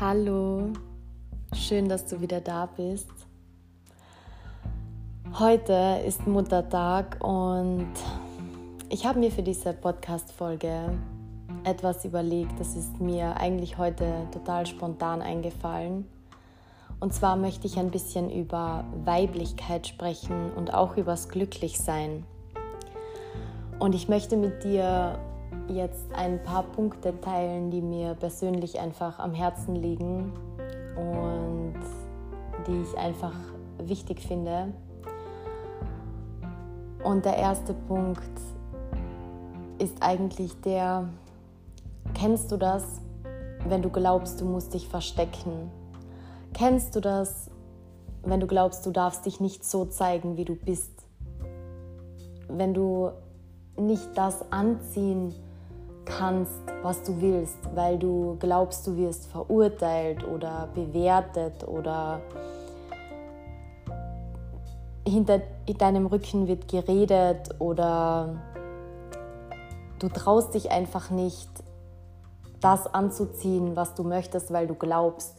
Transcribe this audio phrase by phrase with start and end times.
[0.00, 0.70] Hallo,
[1.52, 3.10] schön, dass du wieder da bist.
[5.38, 7.92] Heute ist Muttertag und
[8.88, 10.98] ich habe mir für diese Podcast-Folge
[11.64, 12.58] etwas überlegt.
[12.58, 16.08] Das ist mir eigentlich heute total spontan eingefallen.
[16.98, 22.24] Und zwar möchte ich ein bisschen über Weiblichkeit sprechen und auch übers Glücklichsein.
[23.78, 25.18] Und ich möchte mit dir
[25.70, 30.32] jetzt ein paar Punkte teilen, die mir persönlich einfach am Herzen liegen
[30.96, 31.74] und
[32.66, 33.34] die ich einfach
[33.78, 34.72] wichtig finde.
[37.02, 38.20] Und der erste Punkt
[39.78, 41.08] ist eigentlich der,
[42.14, 43.00] kennst du das,
[43.66, 45.70] wenn du glaubst, du musst dich verstecken?
[46.52, 47.50] Kennst du das,
[48.22, 50.92] wenn du glaubst, du darfst dich nicht so zeigen, wie du bist?
[52.48, 53.12] Wenn du
[53.78, 55.32] nicht das anziehen
[56.18, 62.20] kannst, was du willst, weil du glaubst, du wirst verurteilt oder bewertet oder
[65.06, 65.40] hinter
[65.78, 68.36] deinem Rücken wird geredet oder
[69.98, 71.48] du traust dich einfach nicht,
[72.60, 75.34] das anzuziehen, was du möchtest, weil du glaubst,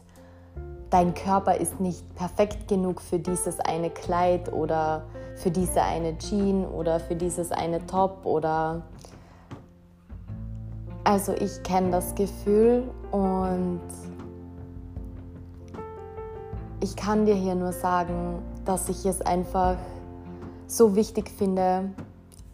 [0.90, 5.04] dein Körper ist nicht perfekt genug für dieses eine Kleid oder
[5.36, 8.82] für diese eine Jean oder für dieses eine Top oder
[11.04, 13.82] also ich kenne das Gefühl und
[16.82, 19.78] ich kann dir hier nur sagen, dass ich es einfach
[20.68, 21.92] so wichtig finde,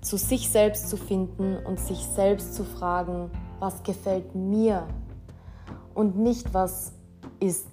[0.02, 4.88] zu sich selbst zu finden und sich selbst zu fragen, was gefällt mir
[5.94, 6.94] und nicht, was
[7.40, 7.68] ist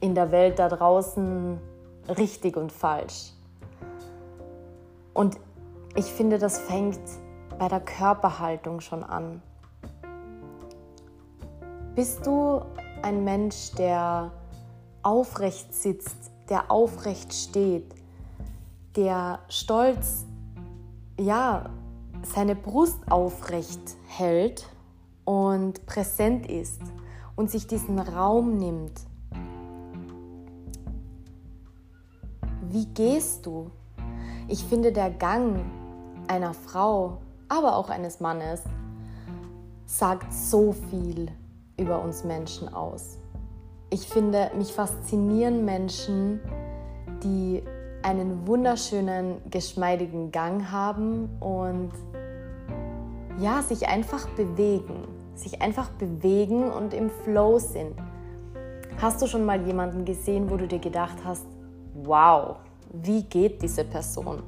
[0.00, 1.58] in der Welt da draußen
[2.16, 3.32] richtig und falsch.
[5.14, 5.38] Und
[5.94, 7.00] ich finde, das fängt
[7.58, 9.42] bei der Körperhaltung schon an.
[11.96, 12.60] Bist du
[13.00, 14.30] ein Mensch, der
[15.02, 17.86] aufrecht sitzt, der aufrecht steht,
[18.96, 20.26] der stolz,
[21.18, 21.70] ja,
[22.22, 24.68] seine Brust aufrecht hält
[25.24, 26.82] und präsent ist
[27.34, 29.00] und sich diesen Raum nimmt?
[32.68, 33.70] Wie gehst du?
[34.48, 35.64] Ich finde, der Gang
[36.28, 38.60] einer Frau, aber auch eines Mannes,
[39.86, 41.32] sagt so viel
[41.76, 43.18] über uns Menschen aus.
[43.90, 46.40] Ich finde, mich faszinieren Menschen,
[47.22, 47.62] die
[48.02, 51.90] einen wunderschönen, geschmeidigen Gang haben und
[53.38, 57.94] ja, sich einfach bewegen, sich einfach bewegen und im Flow sind.
[58.98, 61.46] Hast du schon mal jemanden gesehen, wo du dir gedacht hast,
[61.94, 62.56] wow,
[62.92, 64.42] wie geht diese Person?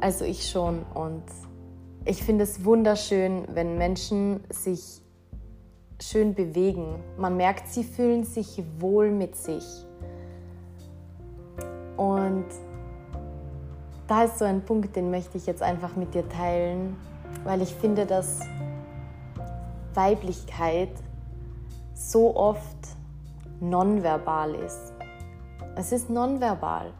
[0.00, 1.22] Also ich schon und
[2.04, 5.02] ich finde es wunderschön, wenn Menschen sich
[6.02, 7.02] schön bewegen.
[7.16, 9.64] Man merkt, sie fühlen sich wohl mit sich.
[11.96, 12.46] Und
[14.06, 16.96] da ist so ein Punkt, den möchte ich jetzt einfach mit dir teilen,
[17.44, 18.40] weil ich finde, dass
[19.94, 20.90] Weiblichkeit
[21.94, 22.76] so oft
[23.60, 24.92] nonverbal ist.
[25.76, 26.92] Es ist nonverbal.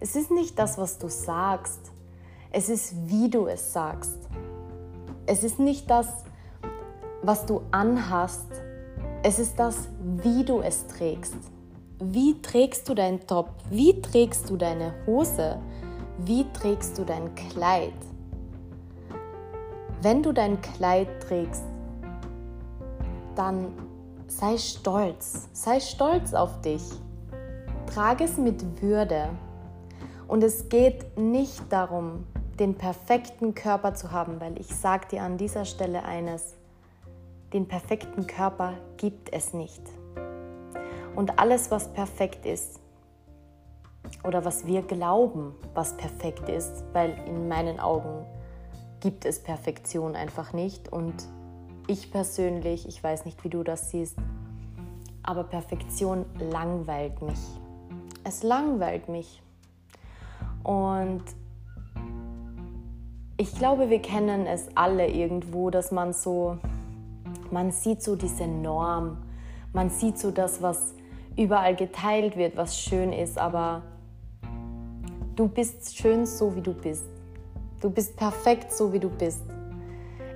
[0.00, 1.92] Es ist nicht das, was du sagst.
[2.50, 4.18] Es ist, wie du es sagst.
[5.26, 6.24] Es ist nicht das,
[7.22, 8.46] was du anhast,
[9.22, 11.36] es ist das, wie du es trägst.
[12.00, 13.50] Wie trägst du dein Top?
[13.70, 15.58] Wie trägst du deine Hose?
[16.18, 17.92] Wie trägst du dein Kleid?
[20.00, 21.64] Wenn du dein Kleid trägst,
[23.34, 23.72] dann
[24.28, 25.48] sei stolz.
[25.52, 26.82] Sei stolz auf dich.
[27.92, 29.30] Trage es mit Würde.
[30.28, 32.26] Und es geht nicht darum,
[32.60, 36.54] den perfekten Körper zu haben, weil ich sage dir an dieser Stelle eines,
[37.52, 39.82] den perfekten Körper gibt es nicht.
[41.16, 42.80] Und alles, was perfekt ist,
[44.24, 48.24] oder was wir glauben, was perfekt ist, weil in meinen Augen
[49.00, 50.92] gibt es Perfektion einfach nicht.
[50.92, 51.14] Und
[51.86, 54.16] ich persönlich, ich weiß nicht, wie du das siehst,
[55.22, 57.40] aber Perfektion langweilt mich.
[58.24, 59.42] Es langweilt mich.
[60.62, 61.22] Und
[63.36, 66.58] ich glaube, wir kennen es alle irgendwo, dass man so
[67.52, 69.18] man sieht so diese Norm,
[69.72, 70.94] man sieht so das, was
[71.36, 73.82] überall geteilt wird, was schön ist, aber
[75.36, 77.04] du bist schön so, wie du bist.
[77.80, 79.42] Du bist perfekt so, wie du bist.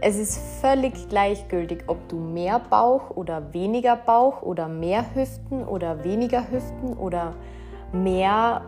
[0.01, 6.03] Es ist völlig gleichgültig, ob du mehr Bauch oder weniger Bauch oder mehr Hüften oder
[6.03, 7.35] weniger Hüften oder
[7.93, 8.63] mehr,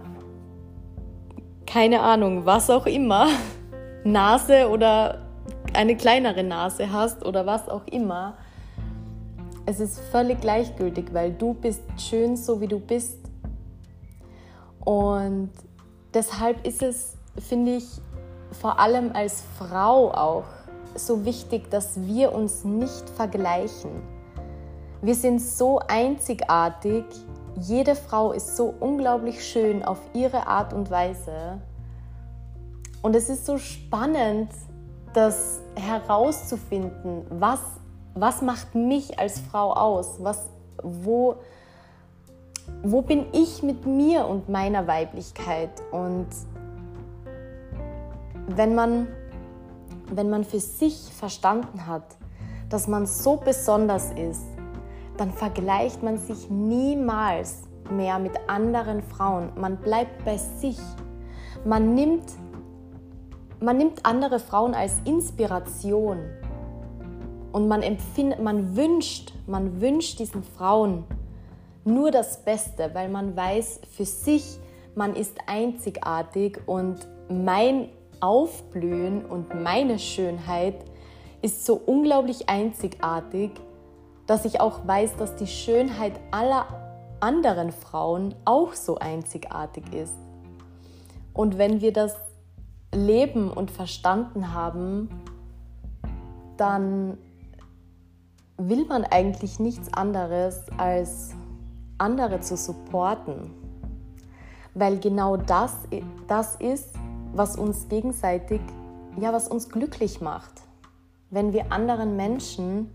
[1.66, 3.26] keine Ahnung, was auch immer,
[4.04, 5.23] Nase oder
[5.74, 8.34] eine kleinere Nase hast oder was auch immer.
[9.66, 13.18] Es ist völlig gleichgültig, weil du bist schön, so wie du bist.
[14.84, 15.50] Und
[16.12, 17.86] deshalb ist es, finde ich,
[18.52, 20.44] vor allem als Frau auch
[20.94, 23.90] so wichtig, dass wir uns nicht vergleichen.
[25.02, 27.04] Wir sind so einzigartig.
[27.60, 31.60] Jede Frau ist so unglaublich schön auf ihre Art und Weise.
[33.02, 34.50] Und es ist so spannend,
[35.14, 37.60] das herauszufinden, was,
[38.14, 40.16] was macht mich als Frau aus?
[40.18, 40.46] Was,
[40.82, 41.36] wo,
[42.82, 45.70] wo bin ich mit mir und meiner Weiblichkeit?
[45.90, 46.28] Und
[48.48, 49.08] wenn man,
[50.12, 52.16] wenn man für sich verstanden hat,
[52.68, 54.42] dass man so besonders ist,
[55.16, 59.52] dann vergleicht man sich niemals mehr mit anderen Frauen.
[59.56, 60.78] Man bleibt bei sich.
[61.64, 62.24] Man nimmt,
[63.64, 66.18] man nimmt andere Frauen als Inspiration.
[67.52, 71.04] Und man empfindet, man wünscht, man wünscht diesen Frauen
[71.84, 74.58] nur das Beste, weil man weiß für sich,
[74.94, 77.88] man ist einzigartig und mein
[78.20, 80.76] Aufblühen und meine Schönheit
[81.42, 83.50] ist so unglaublich einzigartig,
[84.26, 86.66] dass ich auch weiß, dass die Schönheit aller
[87.20, 90.14] anderen Frauen auch so einzigartig ist.
[91.32, 92.16] Und wenn wir das
[92.94, 95.08] leben und verstanden haben,
[96.56, 97.18] dann
[98.56, 101.34] will man eigentlich nichts anderes als
[101.98, 103.50] andere zu supporten.
[104.74, 105.76] Weil genau das,
[106.28, 106.94] das ist,
[107.32, 108.60] was uns gegenseitig,
[109.18, 110.62] ja, was uns glücklich macht.
[111.30, 112.90] Wenn wir anderen Menschen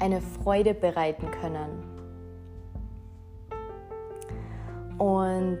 [0.00, 1.98] eine Freude bereiten können.
[4.98, 5.60] Und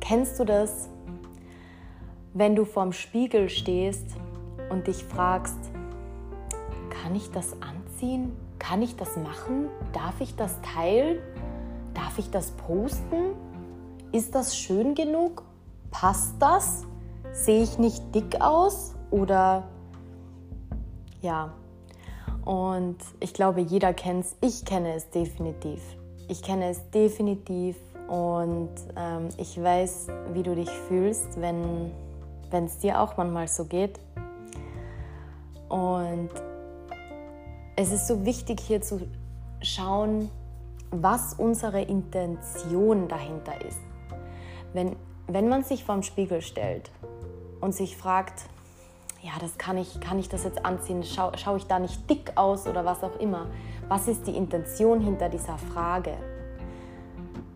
[0.00, 0.88] kennst du das,
[2.34, 4.06] wenn du vorm Spiegel stehst
[4.70, 5.58] und dich fragst,
[6.90, 8.32] kann ich das anziehen?
[8.58, 9.68] Kann ich das machen?
[9.92, 11.18] Darf ich das teilen?
[11.94, 13.34] Darf ich das posten?
[14.12, 15.42] Ist das schön genug?
[15.90, 16.86] Passt das?
[17.32, 18.94] Sehe ich nicht dick aus?
[19.10, 19.64] Oder
[21.20, 21.52] ja,
[22.44, 24.36] und ich glaube, jeder kennt es.
[24.40, 25.80] Ich kenne es definitiv.
[26.28, 27.76] Ich kenne es definitiv
[28.08, 31.90] und ähm, ich weiß, wie du dich fühlst, wenn
[32.52, 33.98] es dir auch manchmal so geht.
[35.68, 36.30] Und
[37.76, 39.00] es ist so wichtig hier zu
[39.62, 40.30] schauen,
[40.90, 43.80] was unsere Intention dahinter ist.
[44.74, 44.96] Wenn,
[45.26, 46.90] wenn man sich vorm Spiegel stellt
[47.60, 48.44] und sich fragt,
[49.22, 51.04] ja, das kann ich, kann ich das jetzt anziehen?
[51.04, 53.46] Schau, schaue ich da nicht dick aus oder was auch immer?
[53.88, 56.16] Was ist die Intention hinter dieser Frage?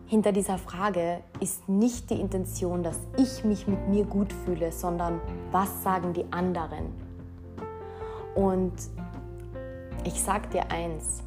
[0.09, 5.19] Hinter dieser Frage ist nicht die Intention, dass ich mich mit mir gut fühle, sondern
[5.51, 6.93] was sagen die anderen?
[8.33, 8.71] Und
[10.05, 11.23] ich sage dir eins,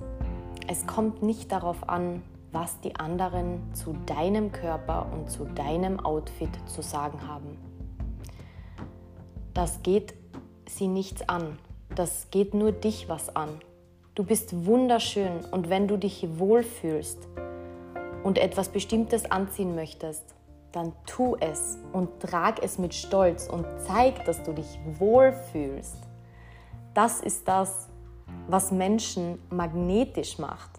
[0.67, 2.23] es kommt nicht darauf an,
[2.53, 7.59] was die anderen zu deinem Körper und zu deinem Outfit zu sagen haben.
[9.53, 10.15] Das geht
[10.67, 11.59] sie nichts an.
[11.95, 13.51] Das geht nur dich was an.
[14.15, 17.29] Du bist wunderschön und wenn du dich wohlfühlst
[18.23, 20.35] und etwas Bestimmtes anziehen möchtest,
[20.73, 25.97] dann tu es und trag es mit Stolz und zeig, dass du dich wohlfühlst.
[26.95, 27.89] Das ist das,
[28.49, 30.71] was Menschen magnetisch macht.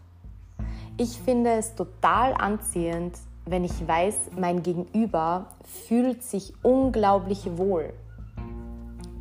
[0.97, 5.47] Ich finde es total anziehend, wenn ich weiß, mein Gegenüber
[5.87, 7.93] fühlt sich unglaublich wohl.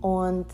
[0.00, 0.46] Und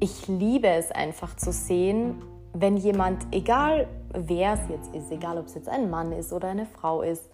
[0.00, 5.46] ich liebe es einfach zu sehen, wenn jemand, egal wer es jetzt ist, egal ob
[5.46, 7.30] es jetzt ein Mann ist oder eine Frau ist,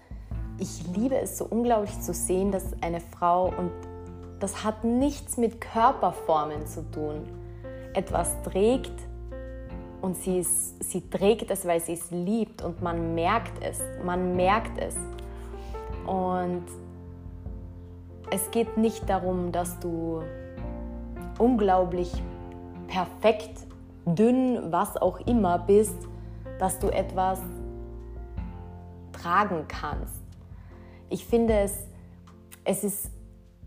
[0.58, 3.70] ich liebe es so unglaublich zu sehen, dass eine Frau, und
[4.40, 7.22] das hat nichts mit Körperformen zu tun,
[7.92, 8.92] etwas trägt
[10.00, 14.36] und sie, ist, sie trägt es, weil sie es liebt und man merkt es, man
[14.36, 14.94] merkt es.
[16.06, 16.64] Und
[18.30, 20.22] es geht nicht darum, dass du
[21.38, 22.12] unglaublich
[22.88, 23.66] perfekt,
[24.04, 25.96] dünn, was auch immer bist,
[26.58, 27.40] dass du etwas
[29.12, 30.22] tragen kannst.
[31.08, 31.86] Ich finde es,
[32.64, 33.10] es ist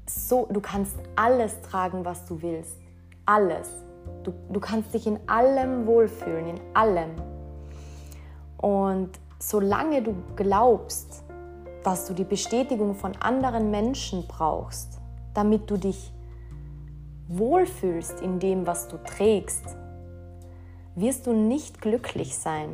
[0.10, 2.78] so, du kannst alles tragen, was du willst.
[3.26, 3.70] Alles.
[4.24, 7.12] Du, du kannst dich in allem wohlfühlen, in allem.
[8.58, 11.24] Und solange du glaubst,
[11.84, 15.00] dass du die Bestätigung von anderen Menschen brauchst,
[15.34, 16.12] damit du dich
[17.28, 19.78] wohlfühlst in dem, was du trägst,
[20.98, 22.70] wirst du nicht glücklich sein.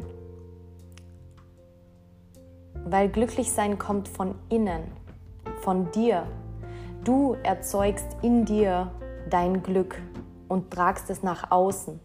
[2.85, 4.83] Weil glücklich sein kommt von innen,
[5.61, 6.25] von dir.
[7.03, 8.89] Du erzeugst in dir
[9.29, 10.01] dein Glück
[10.47, 11.99] und tragst es nach außen.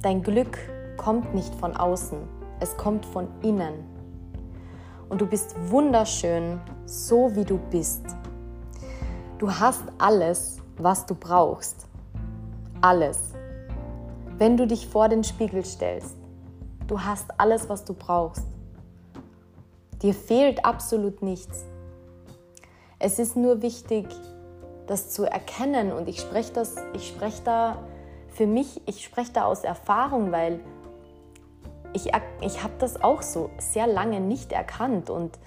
[0.00, 0.58] Dein Glück
[0.96, 2.18] kommt nicht von außen,
[2.60, 3.74] es kommt von innen.
[5.08, 8.04] Und du bist wunderschön, so wie du bist.
[9.38, 11.88] Du hast alles, was du brauchst.
[12.80, 13.31] Alles.
[14.42, 16.16] Wenn du dich vor den Spiegel stellst,
[16.88, 18.44] du hast alles, was du brauchst.
[20.02, 21.64] Dir fehlt absolut nichts.
[22.98, 24.04] Es ist nur wichtig,
[24.88, 27.84] das zu erkennen und ich spreche das, ich spreche da
[28.30, 30.58] für mich, ich spreche da aus Erfahrung, weil
[31.92, 35.38] ich, ich habe das auch so sehr lange nicht erkannt und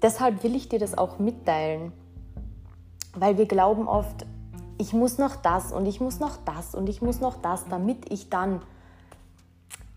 [0.00, 1.92] deshalb will ich dir das auch mitteilen,
[3.14, 4.24] weil wir glauben oft,
[4.78, 8.12] ich muss noch das und ich muss noch das und ich muss noch das, damit
[8.12, 8.60] ich dann,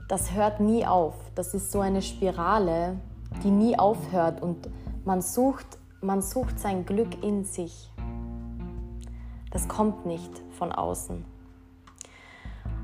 [0.07, 1.15] das hört nie auf.
[1.35, 2.97] Das ist so eine Spirale,
[3.43, 4.69] die nie aufhört und
[5.05, 5.65] man sucht,
[6.01, 7.91] man sucht sein Glück in sich.
[9.51, 11.25] Das kommt nicht von außen.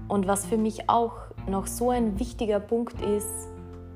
[0.07, 1.13] Und was für mich auch
[1.47, 3.49] noch so ein wichtiger Punkt ist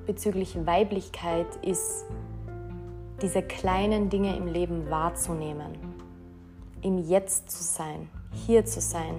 [0.06, 2.06] bezüglich Weiblichkeit, ist
[3.22, 5.89] diese kleinen Dinge im Leben wahrzunehmen,
[6.82, 9.16] im Jetzt zu sein, hier zu sein.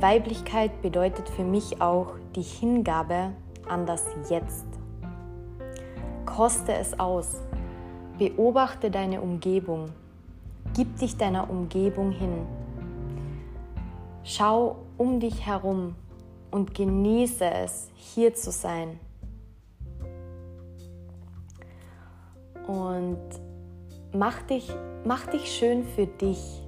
[0.00, 3.32] Weiblichkeit bedeutet für mich auch die Hingabe
[3.68, 4.66] an das Jetzt.
[6.26, 7.36] Koste es aus.
[8.18, 9.90] Beobachte deine Umgebung.
[10.74, 12.46] Gib dich deiner Umgebung hin.
[14.24, 15.94] Schau um dich herum
[16.50, 18.98] und genieße es, hier zu sein.
[22.66, 23.18] Und
[24.14, 24.72] mach dich,
[25.04, 26.62] mach dich schön für dich.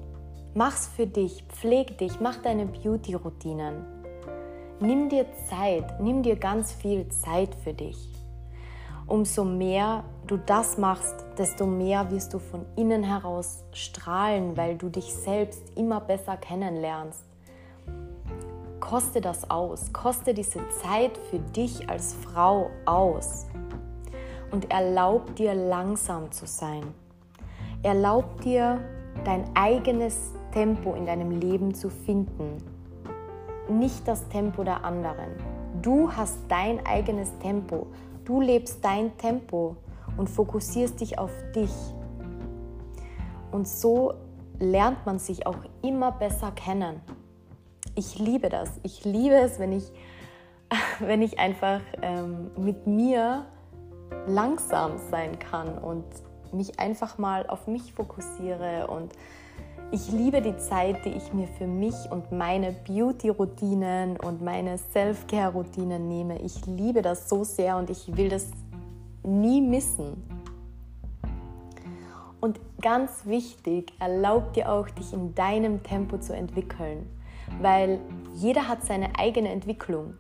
[0.55, 3.85] Mach's für dich, pfleg dich, mach deine Beauty-Routinen.
[4.81, 8.13] Nimm dir Zeit, nimm dir ganz viel Zeit für dich.
[9.07, 14.89] Umso mehr du das machst, desto mehr wirst du von innen heraus strahlen, weil du
[14.89, 17.25] dich selbst immer besser kennenlernst
[18.87, 23.47] koste das aus, koste diese Zeit für dich als Frau aus
[24.53, 26.95] und erlaub dir langsam zu sein.
[27.83, 28.81] Erlaub dir
[29.25, 32.57] dein eigenes Tempo in deinem Leben zu finden,
[33.69, 35.31] nicht das Tempo der anderen.
[35.83, 37.87] Du hast dein eigenes Tempo,
[38.25, 39.77] du lebst dein Tempo
[40.17, 41.73] und fokussierst dich auf dich.
[43.53, 44.15] Und so
[44.59, 47.01] lernt man sich auch immer besser kennen
[47.97, 48.71] ich liebe das.
[48.83, 49.91] Ich liebe es, wenn ich,
[51.01, 53.47] wenn ich einfach ähm, mit mir
[54.29, 56.05] langsam sein kann und
[56.53, 59.13] mich einfach mal auf mich fokussiere und
[59.93, 66.09] ich liebe die Zeit, die ich mir für mich und meine Beauty-Routinen und meine Self-Care-Routinen
[66.09, 66.41] nehme.
[66.43, 68.49] Ich liebe das so sehr und ich will das
[69.23, 70.25] nie missen.
[72.41, 77.07] Und ganz wichtig, erlaub dir auch, dich in deinem Tempo zu entwickeln
[77.61, 78.01] weil
[78.35, 80.15] jeder hat seine eigene Entwicklung.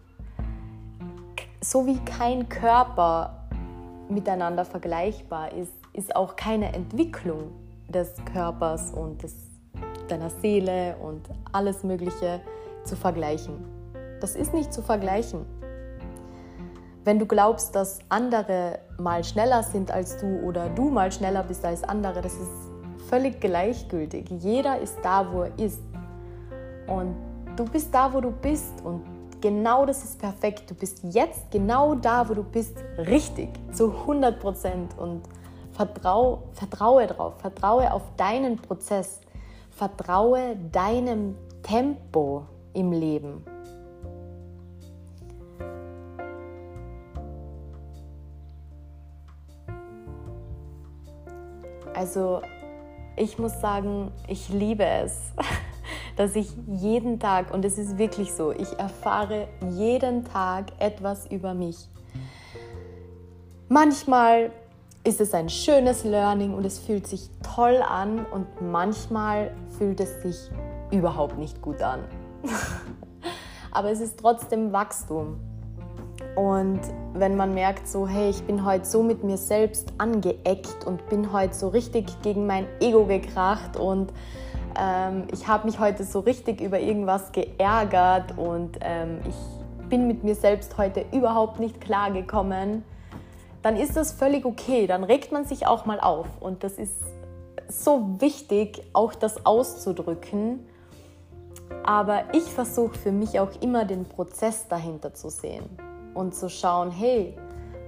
[1.61, 3.49] So wie kein Körper
[4.09, 7.53] miteinander vergleichbar ist, ist auch keine Entwicklung
[7.89, 9.35] des Körpers und des,
[10.09, 11.23] deiner Seele und
[11.53, 12.41] alles Mögliche
[12.85, 13.65] zu vergleichen.
[14.21, 15.45] Das ist nicht zu vergleichen.
[17.05, 21.65] Wenn du glaubst, dass andere mal schneller sind als du oder du mal schneller bist
[21.65, 22.51] als andere, das ist
[23.09, 24.29] völlig gleichgültig.
[24.41, 25.81] Jeder ist da, wo er ist.
[26.89, 27.15] Und
[27.57, 29.05] du bist da, wo du bist und
[29.41, 30.69] genau das ist perfekt.
[30.69, 35.23] Du bist jetzt genau da, wo du bist, richtig, zu 100 Prozent und
[35.77, 39.21] vertrau, vertraue drauf, vertraue auf deinen Prozess,
[39.71, 43.45] vertraue deinem Tempo im Leben.
[51.95, 52.41] Also
[53.17, 55.33] ich muss sagen, ich liebe es,
[56.17, 61.53] dass ich jeden Tag, und es ist wirklich so, ich erfahre jeden Tag etwas über
[61.55, 61.89] mich.
[63.69, 64.53] Manchmal
[65.07, 70.21] ist es ein schönes Learning und es fühlt sich toll an und manchmal fühlt es
[70.21, 70.51] sich
[70.91, 72.01] überhaupt nicht gut an.
[73.71, 75.39] Aber es ist trotzdem Wachstum.
[76.35, 76.81] Und
[77.15, 81.33] wenn man merkt, so, hey, ich bin heute so mit mir selbst angeeckt und bin
[81.33, 84.13] heute so richtig gegen mein Ego gekracht und
[84.79, 90.25] ähm, ich habe mich heute so richtig über irgendwas geärgert und ähm, ich bin mit
[90.25, 92.83] mir selbst heute überhaupt nicht klargekommen,
[93.67, 94.87] dann ist das völlig okay.
[94.87, 96.29] Dann regt man sich auch mal auf.
[96.39, 96.95] Und das ist
[97.67, 100.61] so wichtig, auch das auszudrücken.
[101.83, 105.65] Aber ich versuche für mich auch immer den Prozess dahinter zu sehen
[106.15, 107.37] und zu schauen, hey,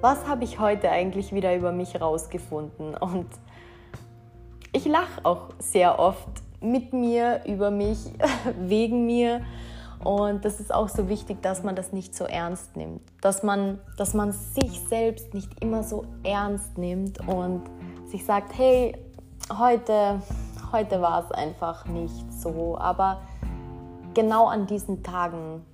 [0.00, 2.97] was habe ich heute eigentlich wieder über mich rausgefunden?
[2.97, 3.28] Und
[4.73, 6.26] ich lache auch sehr oft
[6.61, 7.99] mit mir, über mich,
[8.61, 9.42] wegen mir.
[10.04, 13.02] Und das ist auch so wichtig, dass man das nicht so ernst nimmt.
[13.20, 17.62] Dass man, dass man sich selbst nicht immer so ernst nimmt und
[18.06, 18.96] sich sagt, hey,
[19.58, 20.22] heute,
[20.72, 22.78] heute war es einfach nicht so.
[22.78, 23.22] Aber
[24.14, 25.64] genau an diesen Tagen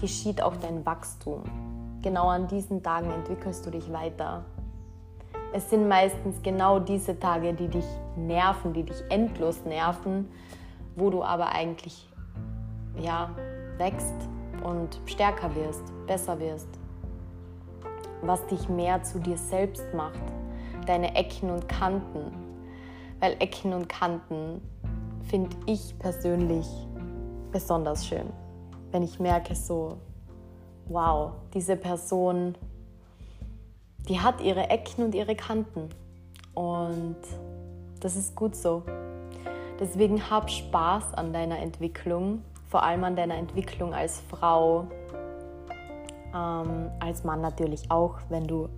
[0.00, 1.42] geschieht auch dein Wachstum.
[2.02, 4.44] Genau an diesen Tagen entwickelst du dich weiter.
[5.52, 7.86] Es sind meistens genau diese Tage, die dich
[8.16, 10.28] nerven, die dich endlos nerven,
[10.96, 12.08] wo du aber eigentlich
[13.00, 13.30] ja,
[13.78, 14.14] wächst
[14.62, 16.68] und stärker wirst, besser wirst.
[18.22, 20.22] Was dich mehr zu dir selbst macht,
[20.86, 22.32] deine Ecken und Kanten.
[23.20, 24.60] Weil Ecken und Kanten
[25.28, 26.66] finde ich persönlich
[27.52, 28.32] besonders schön.
[28.90, 29.98] Wenn ich merke so,
[30.86, 32.56] wow, diese Person,
[34.08, 35.88] die hat ihre Ecken und ihre Kanten.
[36.54, 37.16] Und
[38.00, 38.82] das ist gut so.
[39.80, 42.42] Deswegen hab Spaß an deiner Entwicklung,
[42.74, 44.88] vor allem an deiner Entwicklung als Frau,
[46.34, 48.68] ähm, als Mann natürlich auch, wenn du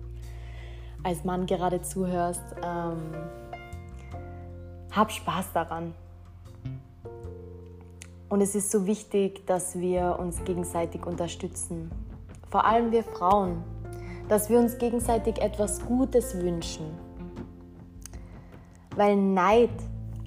[1.01, 2.43] als Mann gerade zuhörst.
[2.63, 3.15] Ähm,
[4.91, 5.95] hab Spaß daran.
[8.29, 11.89] Und es ist so wichtig, dass wir uns gegenseitig unterstützen.
[12.51, 13.63] Vor allem wir Frauen,
[14.29, 16.85] dass wir uns gegenseitig etwas Gutes wünschen.
[18.95, 19.71] Weil Neid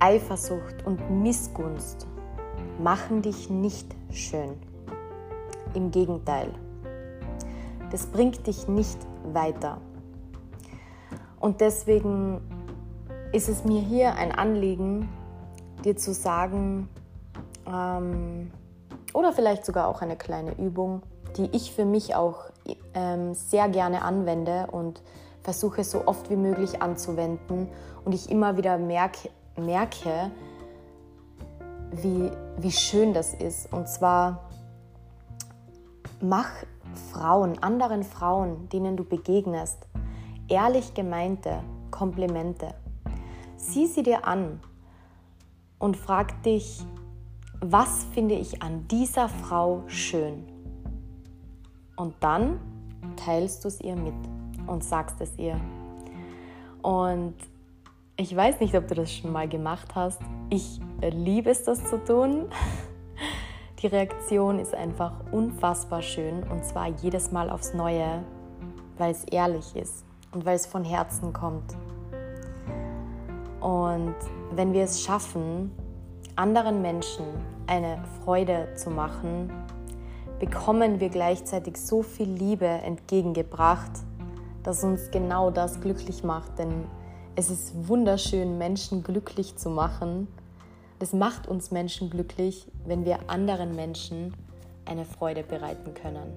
[0.00, 2.10] Eifersucht und Missgunst
[2.82, 4.56] machen dich nicht schön.
[5.75, 6.52] Im Gegenteil,
[7.90, 8.99] das bringt dich nicht
[9.32, 9.78] weiter.
[11.38, 12.40] Und deswegen
[13.32, 15.08] ist es mir hier ein Anliegen,
[15.84, 16.88] dir zu sagen,
[17.66, 18.50] ähm,
[19.12, 21.02] oder vielleicht sogar auch eine kleine Übung,
[21.37, 22.50] die ich für mich auch
[22.94, 25.02] ähm, sehr gerne anwende und
[25.42, 27.68] versuche so oft wie möglich anzuwenden
[28.04, 30.30] und ich immer wieder merke, merke,
[31.92, 33.73] wie, wie schön das ist.
[33.73, 34.50] Und zwar
[36.20, 36.50] mach
[37.12, 39.86] Frauen, anderen Frauen, denen du begegnest,
[40.49, 41.60] ehrlich gemeinte
[41.91, 42.75] Komplimente.
[43.56, 44.60] Sieh sie dir an
[45.78, 46.84] und frag dich,
[47.60, 50.47] was finde ich an dieser Frau schön?
[51.97, 52.58] Und dann
[53.17, 54.15] teilst du es ihr mit
[54.67, 55.60] und sagst es ihr.
[56.80, 57.34] Und
[58.17, 60.21] ich weiß nicht, ob du das schon mal gemacht hast.
[60.49, 62.47] Ich liebe es, das zu tun.
[63.80, 68.23] Die Reaktion ist einfach unfassbar schön und zwar jedes Mal aufs Neue,
[68.99, 71.75] weil es ehrlich ist und weil es von Herzen kommt.
[73.60, 74.15] Und
[74.52, 75.71] wenn wir es schaffen,
[76.36, 77.25] anderen Menschen
[77.67, 79.50] eine Freude zu machen,
[80.39, 83.91] bekommen wir gleichzeitig so viel Liebe entgegengebracht,
[84.63, 86.58] dass uns genau das glücklich macht.
[86.58, 86.84] Denn
[87.36, 90.28] es ist wunderschön, Menschen glücklich zu machen.
[91.02, 94.36] Es macht uns Menschen glücklich, wenn wir anderen Menschen
[94.84, 96.30] eine Freude bereiten können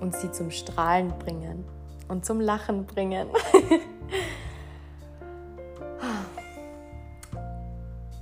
[0.00, 1.64] und sie zum Strahlen bringen
[2.08, 3.28] und zum Lachen bringen.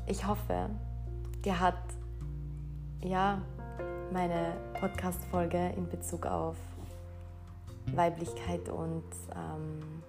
[0.06, 0.70] ich hoffe,
[1.44, 1.74] dir hat
[3.02, 3.42] ja
[4.12, 6.54] meine Podcast-Folge in Bezug auf
[7.92, 9.02] Weiblichkeit und
[9.34, 10.02] ähm,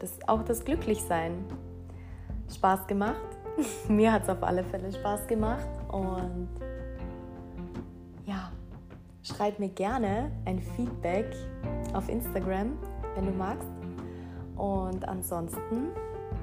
[0.00, 1.44] das, auch das Glücklichsein
[2.52, 3.35] Spaß gemacht.
[3.88, 6.48] Mir hat es auf alle Fälle Spaß gemacht und
[8.24, 8.50] ja,
[9.22, 11.26] schreib mir gerne ein Feedback
[11.94, 12.78] auf Instagram,
[13.14, 13.68] wenn du magst.
[14.56, 15.88] Und ansonsten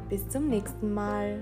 [0.10, 1.42] bis zum nächsten Mal.